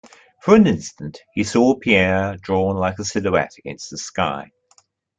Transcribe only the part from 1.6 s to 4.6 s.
Pierre drawn like a silhouette against the sky.